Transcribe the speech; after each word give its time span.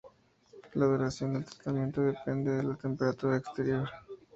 La 0.73 0.87
duración 0.87 1.33
del 1.33 1.45
tratamiento 1.45 2.01
depende 2.01 2.49
de 2.51 2.63
la 2.63 2.75
temperatura 2.75 3.37
exterior. 3.37 3.87